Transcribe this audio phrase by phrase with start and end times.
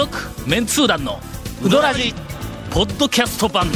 [0.00, 0.16] 続
[0.48, 1.20] メンツー団の
[1.62, 2.14] ウドラジ
[2.70, 3.66] ポッドキャスト版。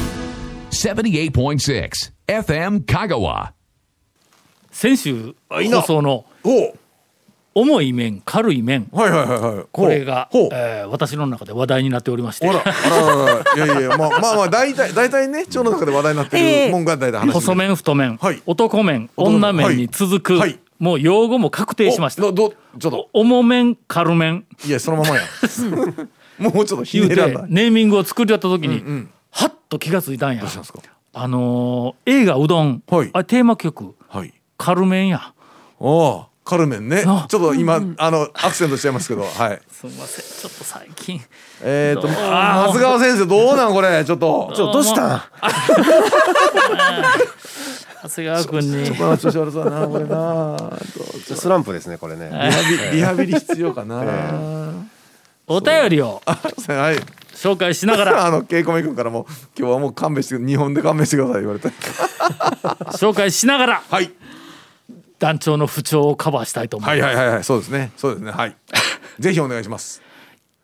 [0.70, 1.90] 78.6
[2.26, 3.50] FM Kagawa.
[4.70, 6.24] 先週放送の
[7.54, 8.88] 重い面軽い面。
[8.90, 9.66] はいはいはいはい。
[9.70, 10.48] これが、ほう。
[10.50, 12.48] えー私の中で話題になっておりまして。
[12.48, 18.42] あらあらあらいやいやまあまあまあ大体大体ね町の中で話題になってるもんが大体話細麺太麺、はい。
[18.46, 22.26] 男麺男麺女麺に続く、はいもう用語も確定しました。
[22.26, 23.08] おどどちょっと。
[23.12, 24.44] 重麺軽麺。
[24.66, 25.22] いやそのままや
[26.38, 28.82] もうちょっとひねらんだネーミングを作りやった時に、
[29.30, 30.40] はっと気がついたんや。
[30.40, 30.80] どうしたんですか？
[31.12, 33.10] あのー映画うどん、はい。
[33.12, 33.94] あれテーマ曲。
[34.08, 34.34] はい。
[34.58, 35.32] 軽麺や。
[35.78, 39.62] おおカルメンねちょあっと今あのアクセントしちゃいますけどはい。
[39.70, 40.24] すみません。
[40.50, 41.18] ちょっと最近。
[41.62, 44.04] えっとどう松川先生どうなんこれ？
[44.04, 44.52] ちょっと。
[44.54, 45.22] ちょっとどうしたん
[48.04, 50.70] 長谷川君にこの調子悪そうだなこれな
[51.22, 52.28] スランプですねこれね。
[52.30, 54.04] リハビリハビリ必要かな
[55.46, 56.96] お便りをはい
[57.34, 59.26] 紹介しながらあのケイコメ君からも
[59.58, 61.68] 今日はもう勘弁して日本で勘弁してください言われて
[62.98, 64.10] 紹介しながらはい
[65.18, 68.56] 団長の不調をカバーしたいと思います、はいはいはいはいそうですねそうですねはい
[69.18, 70.02] ぜひお願いします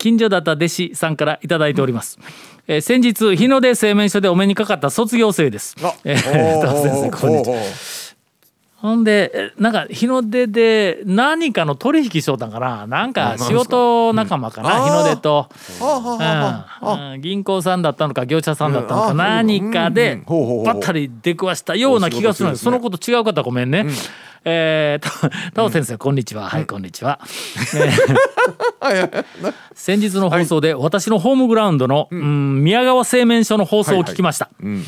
[0.01, 2.17] 近所だった弟子さんからいただいております、
[2.65, 5.75] えー先日日の出製麺所でお目にかかった卒業生です。
[5.83, 7.43] あえー先生 こんに。
[7.43, 7.55] ちは
[8.81, 12.87] ほんでえなんか日の出で何かの取引しようたんかな。
[12.87, 14.83] なんか仕事仲間かな、うん。
[14.85, 15.49] 日の出と、
[16.81, 17.13] うん。
[17.13, 17.21] うん。
[17.21, 20.23] 銀行さんだったのか業者さんだったのか、何かで
[20.65, 22.61] ばったり出くわしたような気がするのです。
[22.61, 22.63] ね。
[22.63, 23.85] そのこと違う方はごめんね。
[24.43, 26.49] えー、た田尾先生、こんにちは。
[26.49, 27.19] はい、こんにちは。
[27.75, 27.93] ね
[29.75, 32.63] 先日の放送で、私のホームグラウンドの、うん。
[32.63, 34.49] 宮川製麺所の放送を聞きました。
[34.63, 34.83] ん。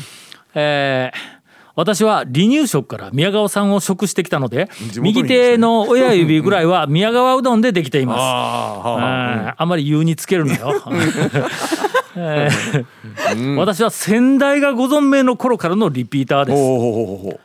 [0.56, 1.33] えー
[1.76, 4.68] 私は離乳食から宮川さんを食してきたので
[5.00, 8.18] 右手の親指ぐらいは宮川うどんでできています。
[8.20, 10.72] ああまり言うにつけるのよ。
[12.16, 13.54] えー。
[13.56, 17.40] 私は先代がご存命の頃からのリピーターです。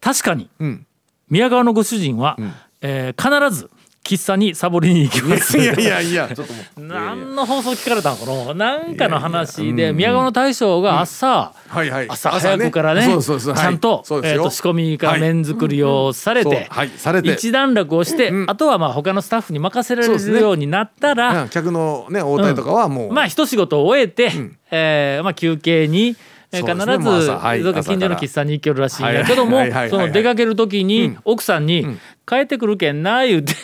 [0.00, 0.86] 確かにうん。
[1.28, 2.38] 宮川のご主人は、
[2.80, 3.70] えー必ず
[4.08, 5.58] 喫茶にサボりに行きます。
[5.58, 6.80] いやいやいやちょっともう。
[6.80, 8.78] 何の放送聞かれたのかな？
[8.78, 12.06] なんかの話で宮川の大将が朝、はいはい。
[12.08, 13.54] 朝早くからねそうそうそう。
[13.54, 14.42] ちゃんと,、そうですよ。
[14.42, 16.90] えーと仕込みから麺作りをされて,、はい。
[16.96, 17.30] されて。
[17.30, 24.32] 一段落をして、あとはまあ他のスタッフに任せられるようになったら、うん客のね応対とかはもうまあ一仕事を終えて、
[24.70, 26.16] えーまあ、休憩に、
[26.50, 29.24] 必ず、近所の喫茶に行けるらしいんや。
[29.24, 29.60] けども、
[29.90, 31.86] その出かける時に奥さんに
[32.26, 33.54] 「帰ってくるけんな」言うて、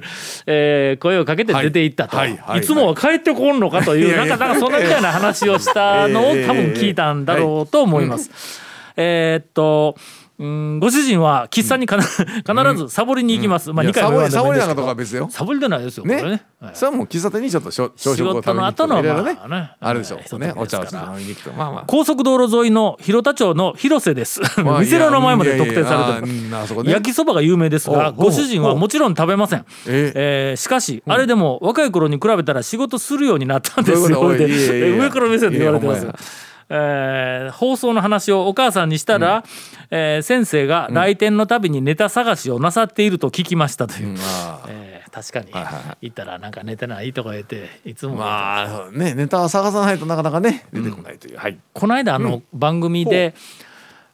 [0.46, 2.60] えー声をかけて出て行ったと、はい。
[2.62, 8.30] つもは帰ってこんのかというなんかなんかそんなみたいな話をしたのを多分聞いたんだろうと思います。
[8.96, 9.96] えーっと
[10.38, 13.72] うんご主人は喫茶にかな必ずサボりに行きます。
[13.72, 15.28] まあいや2回サボりサボりなんかとかは別よ。
[15.30, 16.04] サボりでないですよ。
[16.04, 16.30] これね。
[16.30, 16.74] ねはい。
[16.74, 19.34] それはもう喫茶店にちょっと朝食を食べに行く事の後のとかいろいろね。
[19.34, 19.70] まあね。
[19.80, 21.52] あるでしょひとときうねお茶を飲みに行くと。
[21.52, 21.84] まあまあ。
[21.86, 24.40] 高速道路沿いの広田町の広瀬です。
[24.62, 26.92] まあ店の名前まで特定されてるね。
[26.92, 30.12] 焼きそばが有名ですがご主人はもちろん食べません、え？
[30.14, 34.36] えーしかし、あれでも若い頃に比べたら仕事するようになったんですよ。
[34.36, 34.46] で
[34.98, 36.06] 上から目線で言われてます
[36.68, 39.44] えー放送の話をお母さんにしたら、
[39.90, 49.14] えー先生が来店のたびにネタ探しをなさっていると聞きましたという、まあえー確かに、はいはいは行ったらなんか寝てないとか言っていつも、まあね。
[49.14, 51.38] ネタを探さないとなかなかね出てこないという。
[51.38, 51.58] はい。
[51.72, 53.34] この間あの番組で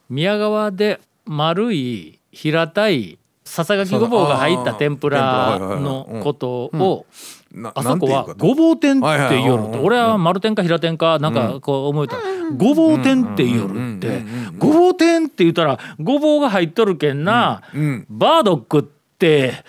[0.09, 7.05] 宮川で丸い平たいささがきごぼうが入った天ぷらのことを
[7.51, 12.15] なあそこはごぼう天ってはいうのうんうんと俺は丸天か平天かなんかこう思えた
[12.55, 14.23] ごぼう天って言うのって
[14.57, 19.63] ごぼう天って言ったらごぼうが入っとるけんなうんバードックって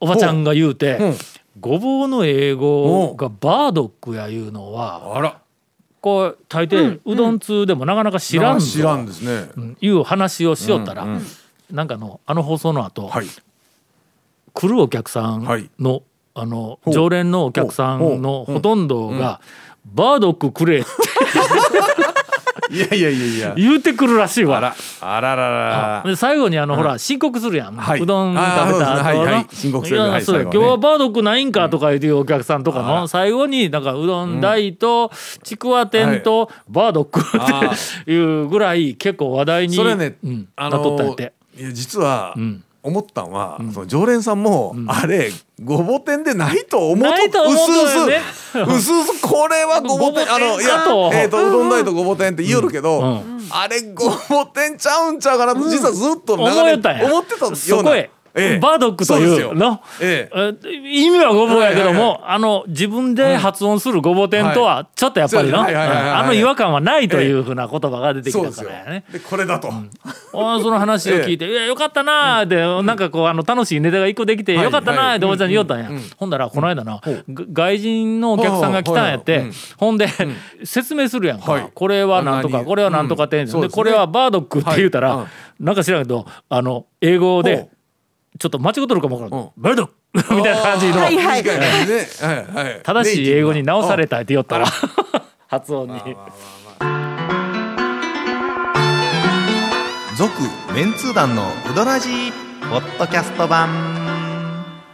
[0.00, 1.14] おばちゃんが言うてうん
[1.60, 5.40] ごぼうの英語がバードックやいうのはあら。
[6.00, 8.66] こう大抵うどん通でもなかなか知らんぞ。
[8.66, 9.50] 知らんですね。
[9.56, 9.76] うん。
[9.80, 11.04] いう話をしよったら、
[11.72, 13.26] なんかのあの放送の後、はい。
[14.54, 15.68] 来るお客さんの、はい。
[16.40, 19.40] あの常連のお客さんのほとんどが
[19.84, 20.88] 「バードックくれ」って
[22.70, 23.54] いやいやいやいや。
[23.56, 24.58] 言うてくるらしいわ。
[24.58, 28.00] あらあらららで最後にあの、ほら申告するやん、はい。
[28.00, 28.84] うどん食べた後の。
[28.84, 29.46] はいはい。
[29.50, 29.98] 申告する。
[29.98, 30.42] いやそうや。
[30.42, 35.10] 今日はバードックないんかとか言うてお客さんとかの最後になんかうどん大と
[35.42, 41.32] ちくわ天とバードックあっていうぐらい結構話題にそれねうんあなっとったって。
[41.56, 45.30] いや実はん思ったんはその常連さんもあれ
[45.62, 50.84] ごぼ天でないと思うと思うすうすうすうすこれはごぼ天あのいや
[51.20, 53.04] えっとうどん大とごぼ天って言うるけどう
[53.34, 53.38] ん。
[53.50, 57.90] あれごぼ天ちゃうんちゃうかなと実はずっと長年思ってたような
[58.60, 59.80] バードックというの？
[60.00, 69.04] えええ意味はごぼうやけども、あの自分で発音するごぼう天とはちょっとやっぱりの、あの違和感はないというふうな言葉が出てきたからやね。
[69.12, 75.96] でこれだと、あーその話を聞いて「いやよかったな」で、なんかこうあの楽しいネタが一個できて「はいよかったな」っておばちゃんに言おったんや、うん。
[75.96, 79.44] うんほんだらこの間な、が外人のお客さんが来たんやって、
[79.76, 80.08] ほんで、
[80.64, 81.68] 説明するやんか、はい。
[81.74, 85.26] これはなんとかこれはなんとかって、でこれはバードックって言うたら、はい
[85.58, 87.70] なんか知らんけどあの英語でほ
[88.38, 89.50] ちょっと間違っとるかもわからん、うん。
[89.56, 89.86] バードッ。
[89.86, 91.44] クみたいな感じの、はいはい。
[92.82, 94.66] 正しい英語に直されたたって言ったら
[95.46, 96.00] 発音に。
[100.16, 100.32] 続
[100.74, 102.32] メンツー団のウドラジー
[102.70, 103.68] ポッドキャスト版。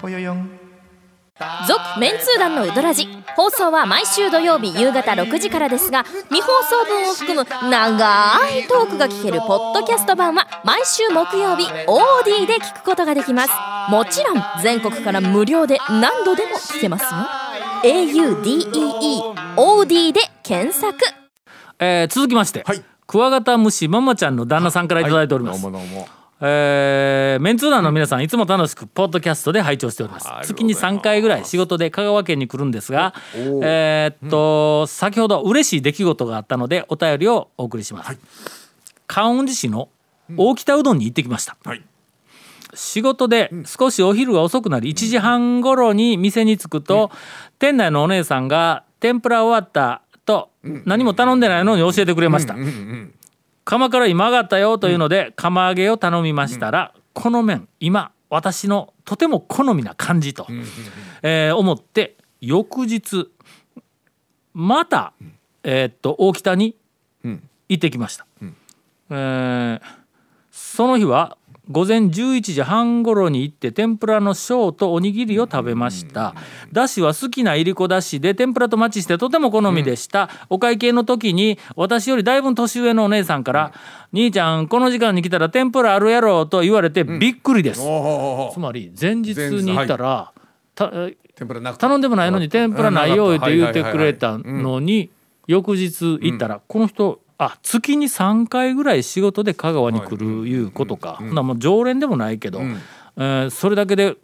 [0.00, 0.43] ぽよよん
[1.66, 3.08] 続メンツー団のウドラジ。
[3.34, 13.52] 放送は毎週土曜日夕方6時からですが未放送分を含む長いトークが聞けるポッドキャスト版は毎週木曜日 OD で聞くことができます。
[13.90, 17.08] もちろん全国から無料で何度でも聞けますよ。
[17.82, 20.98] AUDEEOD で検索。
[21.80, 22.84] えー続きまして、はい。
[23.08, 26.06] クワガタムシママちゃんの旦那さんからいただいております、どうもどうも
[26.46, 30.28] えーメンツー団の皆さんいつも楽しくポッドキャストで拝聴しております。
[30.42, 38.18] 月にございます3回ぐらい仕事で香川県に来るんですがえーっと、先ほど嬉しい出来事があったのでお便りをお送りします、
[39.06, 39.88] 観音寺市の
[40.36, 41.82] 大北うどんに行ってきました、はい。
[42.74, 47.10] 仕事で少しお昼が遅くなり1時半頃に店に着くと、
[47.58, 52.54] 店内のお姉さんが天ぷら終わったと何も頼んでないのに教えてくれました、
[53.64, 60.46] 釜から今上がったよというので釜揚げを頼みましたら、この麺今私のとても好みな感じと、
[61.22, 63.30] えー思って翌日
[64.52, 65.12] また、
[65.62, 66.76] えーっと大北に
[67.68, 68.26] 行ってきました、
[69.10, 69.80] えー
[70.50, 71.36] その日は
[71.70, 76.34] 午前11時半頃に行って天ぷらの小とおにぎりを食べました。
[76.72, 83.72] だしは好きないりこだしで天ぷらとマッチしてとても好みでした、お会計の時に私よりだいぶ年上のお姉さんから
[84.12, 90.32] 「兄ちゃんこの時間に来たら天ぷらあるやろ」と言われてびっくりです、おほほほつまり前日に行ったら、
[90.74, 90.90] た
[91.34, 95.10] 天ぷらなく頼んでもないのに天ぷらないよって言ってくれたのに
[95.46, 100.58] 翌日行ったらこの人あ月に3回ぐらい仕事で香川に来るい。
[100.62, 104.16] うことか、ほんならもう常連でもないけど、えーそれだけで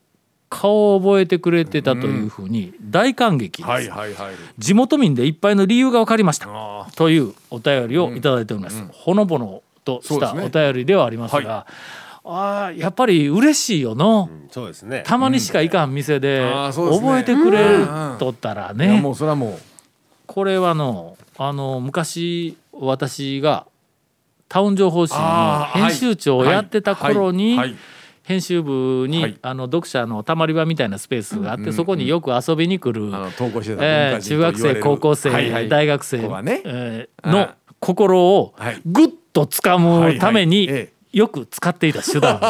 [0.49, 4.35] 顔を覚えてくれてたというふうに大感激です、はいはいはい。
[4.59, 6.49] 地元民でいっぱいの理由が分かりました。
[6.51, 11.67] あというお便りをいただいております、ほのぼのとしたお便りではありますが、
[12.25, 15.05] あーやっぱり嬉しいよの、そうですね。
[15.07, 17.61] たまにしか行かん店で覚えてくれ
[18.19, 19.01] とったらね。
[19.01, 19.59] もうそれはも
[20.27, 23.67] これはのあの昔私が
[24.49, 27.57] タウン情報誌の編集長をやってた頃に
[28.23, 29.39] 編集部に、はい。
[29.43, 35.69] あの読者のたまり場みたいなスペースがあって、そこによく遊びに来る、中学生高校生、はいはい。
[35.69, 38.81] 大学生、の心をはい。
[38.87, 40.83] ぐっと掴むためにはいはい。
[40.83, 42.47] えよく使っていた手段で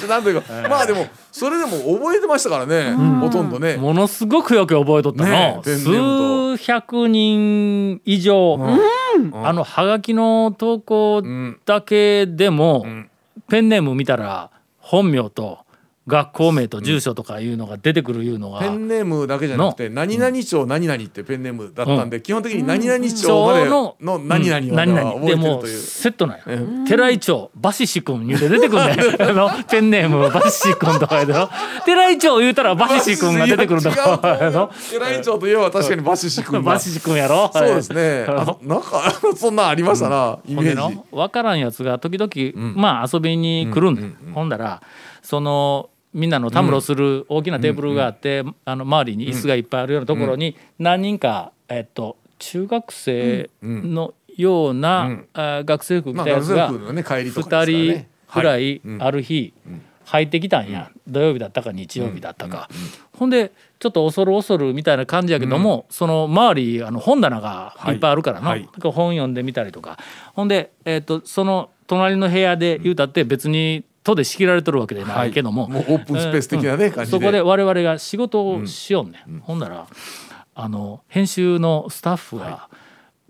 [0.00, 0.06] す。
[0.08, 3.76] なんというか、まあでもそれでも覚えてましたからね、ほとんどね。
[3.76, 8.58] ものすごくよく覚えとったの、ね数百人以上、
[9.34, 11.22] あのハガキの投稿
[11.64, 12.86] だけでも、
[13.48, 15.58] ペンネーム見たら本名と
[16.08, 25.78] 学校名と住所とかいうのが出てくるいうのが、ペンネームだけじゃなくて何々町何々ってペンネームだったんで、基本的に何々町までの何々は覚えてでもるという。
[25.78, 26.44] セットなんや、
[26.88, 31.34] 寺井町バシシ君言うて出てくるねあのペンネームバシシ君とかやで。
[31.34, 31.50] の
[31.84, 37.50] 寺井町言うたらバシシ君が出てくるとかやの寺井町といえば確かにバシシ君がバシシ君やろ。
[37.52, 38.24] そうですね。
[38.28, 41.04] あなんか そんなんありましたな、イほんでのメージ。
[41.12, 44.02] 分からんやつが時々、まあ遊びに来るんだ、
[44.34, 44.80] ほんだら
[45.22, 59.54] そのみんなのたむろする大きなテーブルがあって、あの周りに椅子がいっぱいあるようなところに何人か、えっと、中学生のような、あ学生服着まあたやつが学生服のね帰りとかですから2ね人ぐらいある日
[60.04, 62.68] 入ってきたんや、土曜日だったか日曜日だったか、
[63.12, 67.92] ほんでちょっと恐る恐るみたいな感じやけども、その周りあの本棚がい。
[67.92, 68.62] っぱいあるからな、はい。
[68.62, 69.98] なんか本読んでみたりとか。
[70.34, 76.92] ほんで、えー、とその隣の部屋で言うたって別に戸で仕切られてるわけでないけども、もうオープンスペース的なねうん。
[76.92, 77.18] 感じで。
[77.18, 79.86] そこで我々が仕事をしようね、ん、ほんなら
[80.54, 82.68] あの編集のスタッフが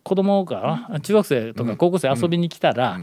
[0.02, 1.00] 子供かな？
[1.00, 3.00] 中学生とか高校生遊びに来たら、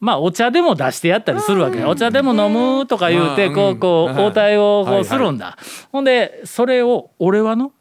[0.00, 3.54] まあお茶でも出してやったりするわけ、お茶でも飲むとか言うてうん。
[3.54, 4.26] こうこうはい。
[4.26, 5.56] 応対をこはいうするんだ、
[5.92, 7.72] ほんでそれを俺はの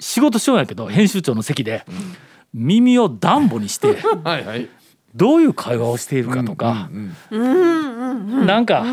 [0.00, 1.84] 仕事しようんやけど編集長の席で
[2.54, 4.68] 耳をダンボにして はいはい。
[5.14, 6.88] どういう会話をしているかとか、
[7.30, 8.84] なんか、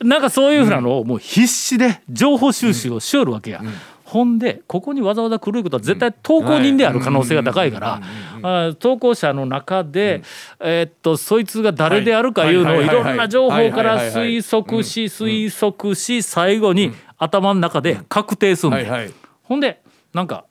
[0.00, 3.62] なんかそういうふうなのをもう必死で情報収集をしよるわけや。
[4.04, 8.00] ほんでここにわざわざ来ることは絶対投稿人である可能性が高いか
[8.42, 10.22] ら投稿者の中で、
[10.58, 12.88] えー、っとそいつが誰であるかいうのをい。
[12.88, 19.12] ろんな情報から推測し推測し最後に頭の中で確定するんで、
[19.44, 19.80] ほんで
[20.12, 20.44] なんか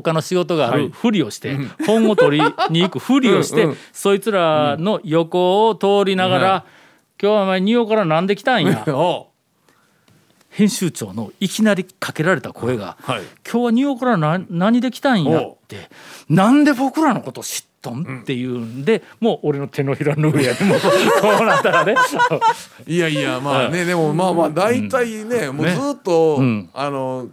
[0.00, 6.64] 他の仕事があるふりをして、本を取りに行くふりをして、そいつらの横を通りながら
[7.20, 8.84] 「今日はお前仁王から何で来たんや」
[10.50, 15.88] 編集長のいきなりかけられた声が「はい、今日は仁王から何何で来たんや」って
[16.28, 20.80] 「なんで僕らのこと知っとん?」っていうんで、もう俺の手のひらの上やもう
[21.22, 21.94] こうなったらね。
[22.86, 26.38] いやいやまあね、でもまあまあ大体ね、もうずっと、
[26.74, 27.28] あの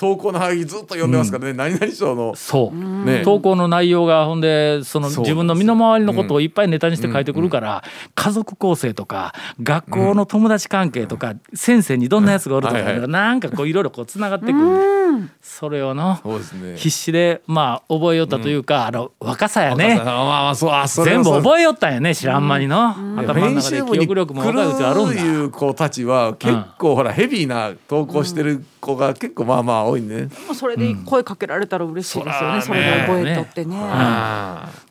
[0.00, 22.88] 投稿の範囲ずっと読んでますからね、うん、何々賞のそう、ね、投稿の内容がほんでその自分の身の回りのことをいっぱいネタにして書いてくるから、家族構成とか学校の友達関係とか、先生にどんなやつがおるとか、はいはい、なんかこういろいろこうつながってくる、それをの、ね、必死でまあ覚えよったというか、あの若さやね、まあ、そうあ全部覚えよったんやね知らん間にの、
[23.18, 25.22] 頭の中で記憶力も若いうちあるんだ。
[25.22, 30.28] いう子たちは結構ほらヘビーな投稿してる子が結構まあまあ多いね。
[30.46, 33.76] もそれで声かけられたら嬉しいですよね、それで覚えとってね。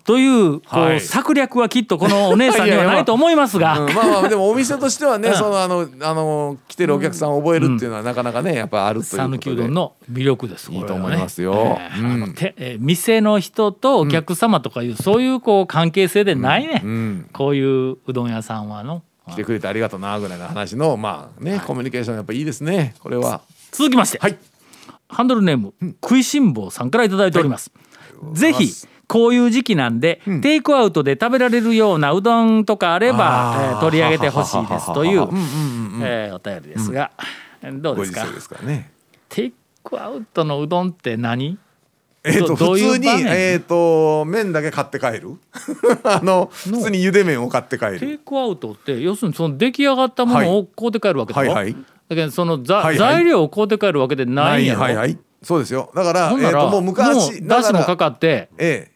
[0.06, 3.80] というこう、策略はきっとこのお姉さんにはないと思いますが。
[3.94, 11.80] まあまあでもお店としてはね、 そのあのあの来てるお客さんを覚えるっていうのはなかなかねやっぱあるという讃岐うどんの魅力ですいいと思いますよ。
[12.58, 16.84] え店の人とお客様とかいう、そういうこう関係性でないね、
[17.34, 19.04] こういううどん屋さんはの。
[19.30, 23.42] 来てくれてありがとうなぐらいの話のまあね、コミュニケーションやっぱいいですねこれは。
[23.72, 24.38] 続きまして、はい、
[25.10, 25.74] ハンドルネーム、
[26.04, 27.72] 食いしん坊さんから頂いております。
[28.22, 28.72] はい、ぜひ
[29.08, 35.22] こういう時期なんで、うん、テイクアウトで食べられるようなうどんとかあれば、えー、取り上げてほしいですという、
[36.04, 37.12] えー、お便りですが、
[37.64, 38.26] うん、どうですか？
[38.26, 38.92] ですか、ね、
[39.30, 41.58] テイクアウトのうどんって何？
[42.24, 45.38] えーと、普通に、えーと、麺だけ買って帰る？
[46.04, 48.00] あの普通にゆで麺を買って帰る。
[48.00, 55.92] テイクアウトって要するにその出来上がったものを買うて帰るわけだろ、はいはいはい、だけどそのざ、はいはい、材料を買うて帰るわけでないんやろ、はいはい、そうですよ。
[55.96, 58.92] だから、えー、ともう昔だしもかかって、ええ、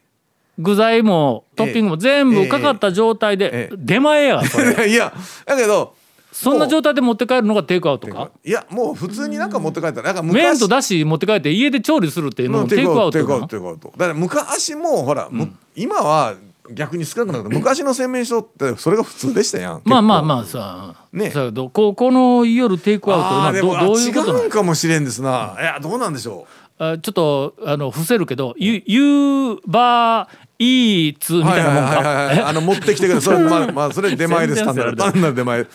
[0.58, 4.90] 具材もトッピングも全部かかった状態で出前やそれ。
[4.90, 5.14] いや
[5.46, 5.96] だけど
[6.32, 8.32] そんな状態で持って帰るのがテイクアウトか？
[8.44, 10.02] いやもう普通になんか持って帰った。
[10.02, 16.34] らなんか麺とだし持って帰って家で調理するっていうのもテイクアウトテイクアウトテイクアウトだから昔もほら、うん、今は
[16.72, 17.50] 逆に少なくなった。
[17.50, 19.82] 昔の洗面所ってそれが普通でしたやん。
[19.84, 21.30] まあまあまあさね。
[21.30, 26.48] さここの夜テイクアウトどどういうこと違うかもしれんですな、いやどうなんでしょ
[26.80, 26.84] う？
[26.84, 30.30] あちょっとあの伏せるけどユーバー
[30.60, 32.48] イーツみたいなもんか？
[32.48, 34.64] あの持ってきてくれそれまあまあそれ出前です。
[34.66, 35.68] 単なる単なる出前。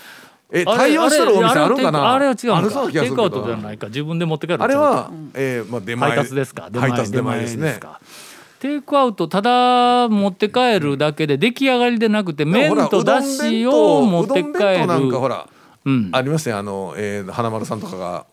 [0.50, 2.14] え対応してるお店あるかな？
[2.14, 2.90] あれは違うのか？
[2.90, 3.88] テイクアウトじゃないか。
[3.88, 6.10] 自分で持って帰るあれは、えーまあ、出前。
[6.12, 6.70] 配達ですか？
[6.74, 7.78] 配達出前ですね
[8.60, 14.86] テイクアウトただ持って帰るだけで出来上がりでなくて麺とだしを持って帰る。
[14.86, 15.48] なんかほら
[15.84, 18.26] うん、ありますねあの、えー、花丸さんとかが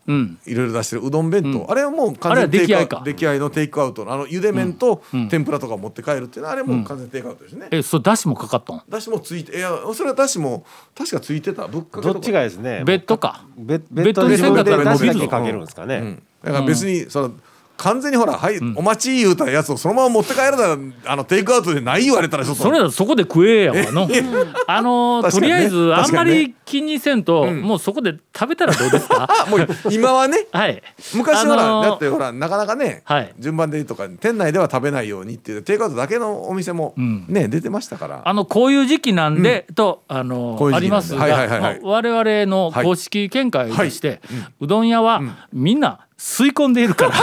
[0.46, 3.01] いろいろ出してるうどん弁当、うん、あれはもう完全に出来合いか。
[3.05, 4.03] 出来合いのテイクアウト。
[4.03, 8.82] のあのゆで麺と天ぷらとか持って帰るっていうのはあれもう完全にテイクアウトですね、えそれだしもかかったん？
[8.89, 10.65] だしもついていやそれはだしも
[10.98, 11.67] 確かついてた。
[11.67, 12.84] ぶっかけどっちがですね。
[12.84, 13.46] ベッドか。
[13.58, 15.41] ベッドでせんかったら伸びるか。
[15.41, 17.32] けるんですかね、うん、だから別にその、
[17.77, 22.63] 完全にほら「はい、お待ち」言うたやつをそのまま持って帰るならあのテイクアウトでない言われたらちょっと。
[22.63, 24.08] それだそこで食えやわの。
[24.67, 29.27] あの、ね、とりあえずあんまり気にせんと、ね、もうそこで食べたらどうですか？
[29.50, 30.81] もう今はね、 はい、
[31.13, 38.22] 昔は、あのー、だってほらなかなかね、はい、順番でとか店内では食べないようにっていうテイクアウトだけのお店もね、うん、出てましたから。
[38.25, 41.60] あのこういう時期なんで、うん、とあのー、ありますが、はいはいはい。
[41.62, 44.17] はい、我々の公式見解として、はい。
[44.17, 45.22] はい、うどん屋は
[45.53, 47.13] みんな吸い込んでいるから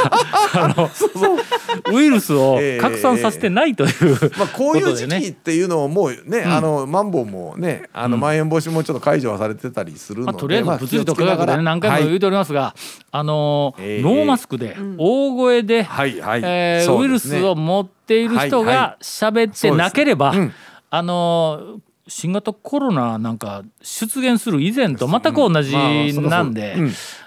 [0.65, 0.91] あの
[1.93, 16.43] ウイルスを拡散させてないという、えー、まあ、こういう時期っていうのをもうね、うん、あのマンボウもねあのまん延防止もちょっと解除はされてたりするので、まあ、とりあえず物理と科学で、ね、何回も言うておりますが、はい、あの、えー、ノーマスクで大声で、はいはい。
[16.45, 20.55] えー、ウイルスを持っている人が喋ってなければ、はいはいうん、
[20.91, 25.75] あの新型コロナなんか出現する以前と全く同じ
[26.21, 26.77] なんで、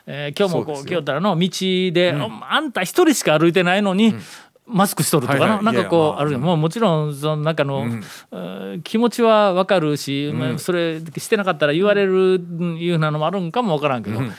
[0.05, 1.49] え今日もこう京都の道
[1.93, 4.21] で、うん、あんた一人しか歩いてないのに、うん
[4.67, 5.61] マスクしとるとかな？
[5.61, 7.85] なんかこうあるもうもちろんその中の、
[8.31, 12.41] うん、気持ちはわかるし、うん、それしてなかったら言われる
[12.79, 14.31] いうなのもあるんかもわからんけど、うん、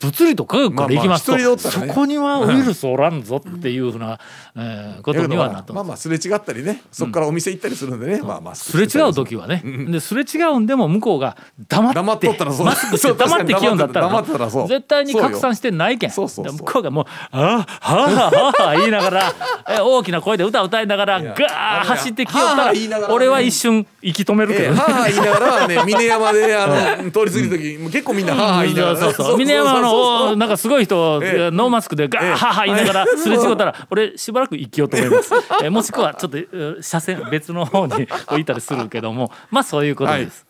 [0.00, 1.58] 物理と科学からいきますと、まあまあね。
[1.58, 4.18] そこにはウイルスおらんぞっていうふうな、
[4.56, 5.72] えーことにはなと。
[5.72, 6.82] まあまあすれ違ったりね。
[6.92, 11.36] そこからお店行ったりするんでね、まあまあすれ違う時はね、ですれ違うんでも向こうが
[11.68, 11.94] 黙って。
[11.94, 12.66] 黙っとったらそう。
[12.66, 14.68] マスクして黙ってきよんだったら黙ってたらそう。
[14.68, 16.10] 絶対に拡散してないけん。
[16.10, 19.32] そうそうそうで向こうがもう「ああはあはあはあ」言いながら
[19.68, 22.72] え大きな声で歌歌いながらガーッ走ってきよったら
[23.10, 31.50] 俺は一瞬息止めるけどねええはあはあ言いながらね峰山であの通り過ぎる時、結構みんなはあはあ言いながら、そうそうそう峰山のおなんかすごい人、ええ。
[31.50, 40.46] ノーマスクでガーッハーハー言いながらすれ違ったら俺しばらく生きようと思います、えーもしくはちょっとえー車線別の方に置いたりするけどもまあそういうことです。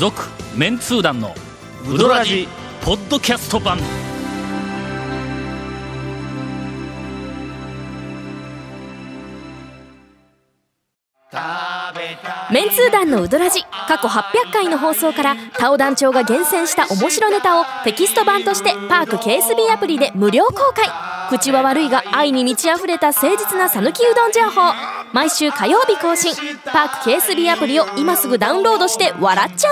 [0.00, 0.22] 続、
[0.56, 1.34] メンツー団の
[1.88, 2.48] ウドラジ
[2.84, 3.78] ポッドキャスト版
[12.54, 20.86] メンツー団のウドラジ過去800回の放送からタオ団長が厳選した面白ネタをテキスト版としてパーク KSB アプリで無料公開。
[21.30, 24.72] 口は悪いが愛に満ち溢れた誠実な讃岐うどん情報。
[25.12, 26.32] 毎週火曜日更新。
[26.66, 29.68] パーク KSB アプリを今すぐダウンロードして笑っちゃ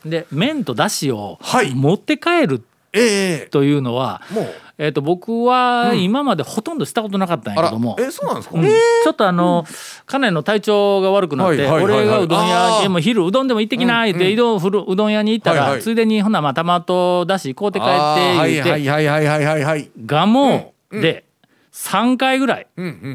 [0.00, 0.10] おう。
[0.10, 1.76] で麺とだしをはい。
[1.76, 3.48] 持って帰るええ。
[3.50, 8.64] というのは、もうえー、と僕は今までほとんどしたことなかったんやけども、えそうなんですか、うん。
[8.64, 9.66] ちょっとあの、
[10.06, 14.86] 家内の体調が悪くなって、俺がうどん屋でも昼うどんでも行ってきないって、うどん。
[14.88, 19.44] うどん屋に行ったら、ついでにほなまあ玉とだし買うて帰って言うて、はいはいはいはい。
[19.44, 21.24] はいはいガモで
[21.74, 23.06] 3回ぐらいうんうんうんう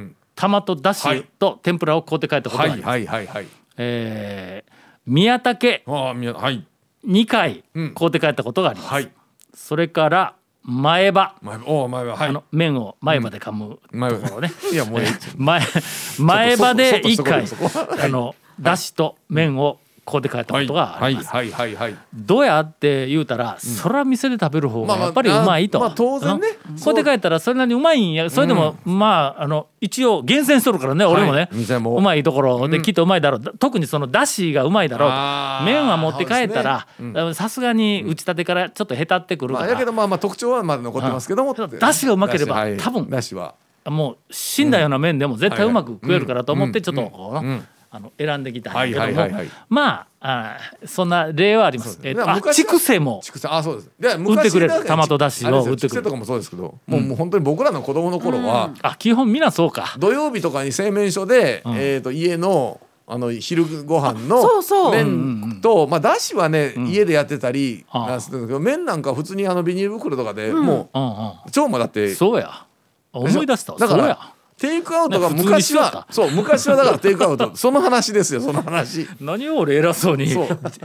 [0.00, 1.28] ん玉とだしはい。
[1.38, 2.88] と天ぷらを買うて帰ったことがあります。
[2.88, 3.46] はいはいはいはい。
[3.76, 4.72] えー
[5.06, 6.64] 宮武ああみやはい。
[7.06, 7.94] 2回うん。
[7.94, 8.90] 買うて帰ったことがあります。
[8.90, 9.10] はい。
[9.52, 12.28] それから前歯、前お前ははい。
[12.28, 14.52] あの麺を前歯で噛む前ところね。
[14.72, 15.62] いやもうええ前
[16.18, 17.44] 前歯で一回
[18.02, 19.78] あのだしと麺を
[20.10, 21.28] こうで帰ったことがあります。
[21.28, 25.78] はいはいはいはいどうやって言うたら、そら店で食べる方まあまあがやっぱりうまいと。
[25.78, 26.48] まあ当然ね。
[26.68, 28.28] うんこうで帰ったらそれなりにうまいんや。
[28.30, 31.48] それでも、まああの一応厳選しとるからね、俺もね。
[31.52, 32.00] 店もう。
[32.00, 33.40] まいところできっとうまいだろう。
[33.58, 37.34] 特にそのだしがうまいだろう麺は持って帰ったらそうですね。
[37.34, 39.60] さすがに打ち立てからちょっとへたってくるか。
[39.60, 41.78] ら、まあやけどまあまあ特徴はまだ残ってますけどもうん。
[41.78, 42.76] だしがうまければはい。
[42.76, 43.54] 多分だしは。
[43.86, 46.84] もう死んだような麺でも絶対うまく食えるからと思ってうん。
[46.84, 51.98] ちょっとこううんうんあの選んできたんはいやけどもはいはいはいまああそんな例はあります。
[52.04, 53.20] えっとあ昔は筑西も。
[53.24, 53.90] 筑西あそうです。
[53.98, 56.02] で売ってくれる昔なんかトマトだしをあれですよ売ってくれる。
[56.04, 59.96] とかもそうですけどもうもう本当に僕らの子供の頃はあ基本みんなそうか。
[59.98, 61.70] 土曜日とかに製麺所でん。
[61.74, 64.92] えーと家のあの昼ご飯のそうそう。
[64.92, 71.10] 麺とまあだしはね家でやってたりなんすけど麺なんか普通にあのビニール袋とかでもうんうん。
[71.10, 72.66] う超もだってそうや。
[73.12, 73.78] 思い出したわ。
[73.80, 74.34] だから。
[74.60, 77.50] テイクアウトが昔はそう昔はだからテイクアウト。
[77.56, 79.08] その話ですよその話。
[79.18, 80.36] 何を俺偉そうに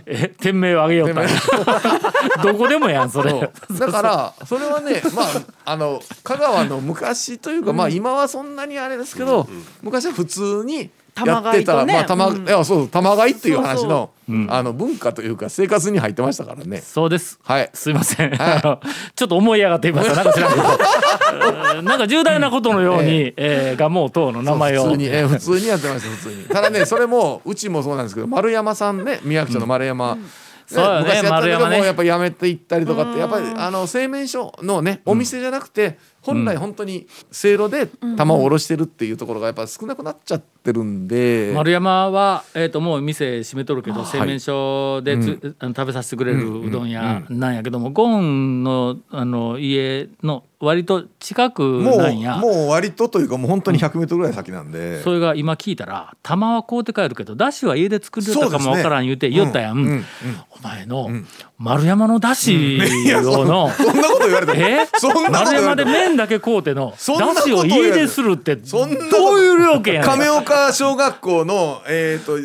[0.06, 1.10] え店名をあげよう
[2.42, 3.52] どこでもやんそれ。
[3.78, 5.26] だからそれはねまあ
[5.66, 9.46] あの香川の昔というか、まあ今はそんなにあれですけど、
[9.82, 10.90] 昔は普通に
[11.23, 12.47] やってた、ねまあ玉、うん。
[12.47, 14.47] いやそう玉買いっていう話のうん。
[14.51, 16.82] あの文化というか生活に入ってましたからね。
[16.82, 17.39] そうです。
[17.43, 17.69] はい。
[17.73, 18.88] すいません、はい。
[19.15, 20.15] ちょっと思い上がっていました。
[20.15, 20.63] なんか知らんけど。
[21.80, 21.86] うん。
[21.86, 24.86] なんか重大なことのように、えー、ガモ等の名前を。
[24.86, 26.43] 普通に、えー普通にやってました普通に。
[26.45, 30.15] ただねそれもうちもそうなんですけど丸山さんね宮城町の丸山。
[30.15, 30.21] ね
[30.67, 31.86] そうよね昔やったけども、丸山ね。
[31.86, 44.06] やっぱりやめていったりとかってやっぱりあの製麺所のねお店じゃなくて、本来本当にせいろで玉を下ろしてるっていうところがやっぱ少なくなっちゃってるんで、丸山は、えー、ともう店閉めとるけどい。
[44.06, 52.38] 製麺所でつ、あの食べさせてくれるうどん屋なんやけども、ゴンのあの家の割と近くもなんや。
[52.38, 60.06] うもう割とというかもう本当に100メートルぐらい先なんで、それが今聞いたら玉は買うて帰るけどだしは家で作りよったかもわからん言うて言ったやん、
[60.50, 61.10] お前の
[61.58, 64.88] 丸山のだしの、そんなこと言われてもえ？
[64.98, 68.89] そんなこと丸言われても山で麺だけ買うてのだしを家でするってどう
[69.39, 70.10] いう料金やねん。
[70.10, 72.38] 亀岡小学校のえっ、と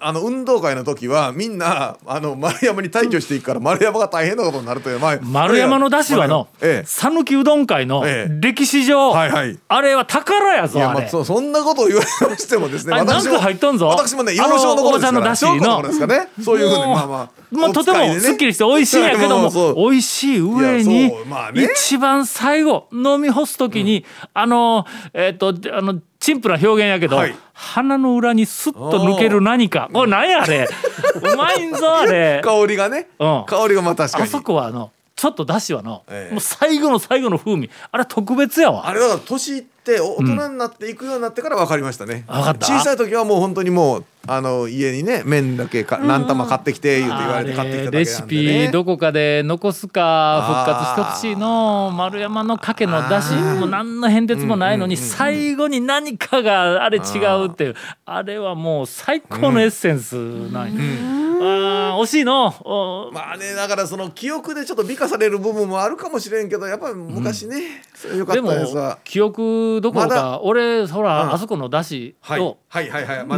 [0.00, 8.38] あの運動会の時はみんなあの丸山に退去していくから丸山が大変なことになるという、まあ、丸山のだしはのええ讃岐うどん会のええ。
[8.40, 9.58] 歴史上、はいはい。
[9.68, 13.88] あれは宝やいやまあそそんなことを言われましてもですねあれなんか入っとんぞ。
[13.88, 16.28] 私もね幼少の頃ですからあのですかね。
[16.42, 21.68] そういうふうにもうまあまあまあ、とてもすっきりして美味しいんやけども、美味しい上いにまあね。
[21.74, 27.34] 一番最後飲み干す時に、あのえっ、とあの陳腐な表現やけど、はい。
[27.54, 29.88] 鼻の裏にスッと抜ける何か。
[29.92, 30.68] これ何やあれ。
[31.14, 32.42] うまいんぞあれ。
[32.44, 33.44] 香りがね、うん。
[33.46, 34.24] 香りがまあ確かに。
[34.24, 36.32] あそこはあのちょっとだしはの、ええ。
[36.32, 37.70] もう最後の最後の風味。
[37.90, 38.86] あれ特別やわ。
[38.86, 42.66] あれだから年いって大人になっていくようになってから分かりましたね、分かった。
[42.66, 51.90] 小さい時はもう本当にもうあの家にね麺だけか何玉買ってきて言うて言われて買ってきただけね、レシピどこかで残すか復活してほしいの。
[51.90, 57.74] 丸山のかけのだしも何の変哲もないのに最後に何かがあれ違うっていう。
[58.04, 60.14] あれはもう最高のエッセンス
[60.50, 61.20] なんや。
[61.42, 63.10] あ惜しいの。
[63.12, 68.98] まあねだからその記憶でちょっと美化される部分もあるかもしれんけどやっぱり昔ね、うん、よかったですわ。
[69.04, 72.58] 記憶どころか、ま、俺ほら、うん、あそこのだしを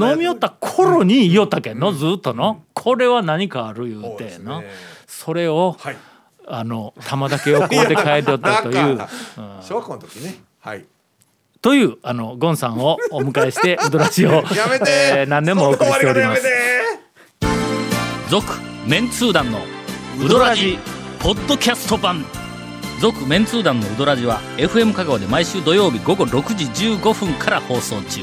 [0.01, 4.68] 飲みよった頃に言いよったけんの、うん、ずっとの、これは何かある言うての、ね、
[5.06, 5.96] それを、はい、
[6.46, 8.98] あの玉だけをこうで変えておったという。
[9.62, 10.40] 小学校の時ね。
[10.61, 10.85] はい。
[11.61, 16.42] というあのゴンさんをお迎えしてウドラジオ やめて、えー、何年もお送りしております。
[18.28, 18.52] 続
[18.87, 19.61] メンツー団の
[20.20, 20.78] ウドラジ
[21.20, 22.24] ポッドキャスト版。
[23.00, 28.22] 続メンツー団のウドラジは FM 香川で毎週土曜日午後6時15分から放送中